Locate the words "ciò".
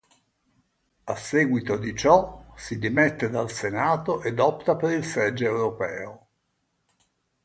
1.95-2.45